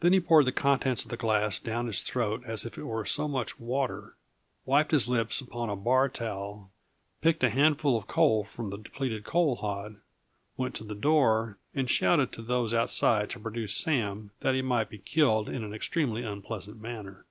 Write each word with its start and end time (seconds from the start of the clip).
Then 0.00 0.12
he 0.12 0.18
poured 0.18 0.44
the 0.44 0.50
contents 0.50 1.04
of 1.04 1.10
the 1.10 1.16
glass 1.16 1.60
down 1.60 1.86
his 1.86 2.02
throat 2.02 2.42
as 2.44 2.66
if 2.66 2.76
it 2.76 2.82
were 2.82 3.04
so 3.04 3.28
much 3.28 3.60
water, 3.60 4.16
wiped 4.64 4.90
his 4.90 5.06
lips 5.06 5.40
upon 5.40 5.70
a 5.70 5.76
bar 5.76 6.08
towel, 6.08 6.72
picked 7.20 7.44
a 7.44 7.50
handful 7.50 7.96
of 7.96 8.08
coal 8.08 8.42
from 8.42 8.70
the 8.70 8.76
depleted 8.76 9.22
coal 9.22 9.54
hod, 9.54 10.00
went 10.56 10.74
to 10.74 10.82
the 10.82 10.96
door, 10.96 11.58
and 11.76 11.88
shouted 11.88 12.32
to 12.32 12.42
those 12.42 12.74
outside 12.74 13.30
to 13.30 13.38
produce 13.38 13.76
Sam, 13.76 14.32
that 14.40 14.56
he 14.56 14.62
might 14.62 14.90
be 14.90 14.98
killed 14.98 15.48
in 15.48 15.62
an 15.62 15.72
extremely 15.72 16.24
unpleasant 16.24 16.80
manner. 16.80 17.24